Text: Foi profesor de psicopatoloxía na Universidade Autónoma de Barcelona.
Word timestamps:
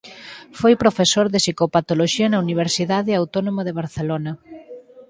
Foi 0.59 0.73
profesor 0.83 1.25
de 1.29 1.39
psicopatoloxía 1.43 2.27
na 2.29 2.41
Universidade 2.45 3.11
Autónoma 3.21 3.61
de 3.67 3.73
Barcelona. 3.79 4.31